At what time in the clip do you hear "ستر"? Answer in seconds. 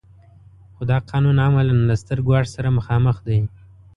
2.01-2.17